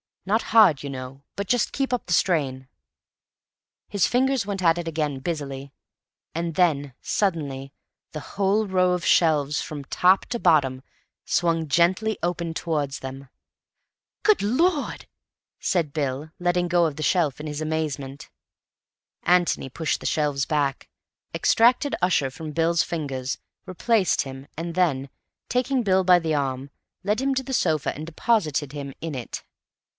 [0.25, 2.67] Not hard, you know, but just keeping up the strain."
[3.87, 5.73] His fingers went at it again busily.
[6.33, 7.73] And then suddenly
[8.11, 10.83] the whole row of shelves, from top to bottom,
[11.25, 13.29] swung gently open towards them.
[14.23, 15.07] "Good Lord!"
[15.59, 18.29] said Bill, letting go of the shelf in his amazement.
[19.23, 20.89] Antony pushed the shelves back,
[21.33, 25.09] extracted Ussher from Bill's fingers, replaced him, and then,
[25.49, 26.69] taking Bill by the arm,
[27.03, 29.43] led him to the sofa and deposited him in it.